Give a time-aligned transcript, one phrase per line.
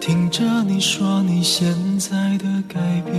[0.00, 3.14] 听着你说你现在的改变，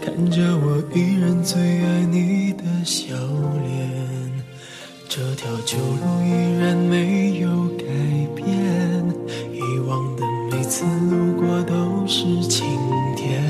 [0.00, 3.14] 看着我依然最爱你的笑
[3.62, 4.32] 脸，
[5.08, 7.84] 这条旧路依然没有改
[8.34, 8.46] 变，
[9.52, 12.64] 以往的每次路过都是晴
[13.16, 13.40] 天，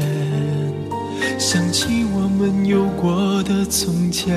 [1.39, 4.37] 想起我们有过的从前，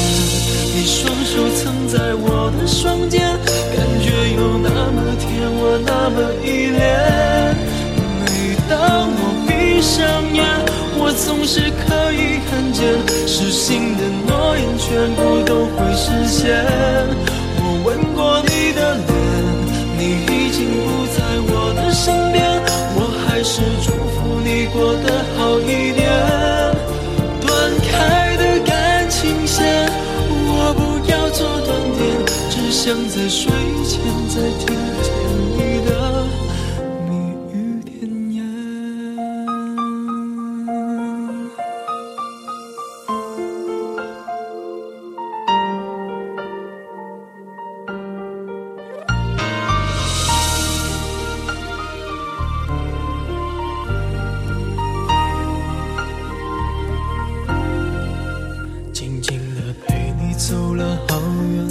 [0.81, 6.81] 你双手曾在我的双肩，感觉有那么甜，我那么依恋。
[8.17, 10.01] 每当我闭上
[10.33, 10.43] 眼，
[10.97, 16.65] 我总是可以看见，失信的诺言全部都会实现。
[32.83, 33.51] 想在睡
[33.85, 34.65] 前再听
[35.03, 35.13] 见
[35.53, 36.25] 你的
[37.07, 37.11] 蜜
[37.53, 38.41] 语甜言。
[58.91, 61.21] 静静的陪你走了好
[61.53, 61.70] 远，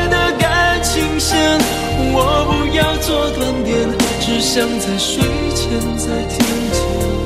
[4.41, 5.21] 想在睡
[5.53, 6.39] 前再听
[6.71, 7.20] 见。